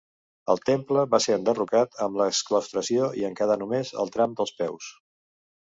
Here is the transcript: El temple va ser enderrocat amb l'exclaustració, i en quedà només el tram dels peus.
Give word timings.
El 0.53 0.61
temple 0.69 1.03
va 1.11 1.19
ser 1.25 1.35
enderrocat 1.39 1.99
amb 2.07 2.17
l'exclaustració, 2.23 3.13
i 3.21 3.29
en 3.31 3.39
quedà 3.43 3.61
només 3.65 3.95
el 4.05 4.13
tram 4.19 4.37
dels 4.43 4.59
peus. 4.65 4.93